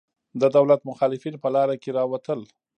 د 0.41 0.43
دولت 0.55 0.81
مخالفین 0.89 1.35
په 1.43 1.49
لاره 1.55 1.75
کې 1.81 1.89
راوتل. 1.97 2.39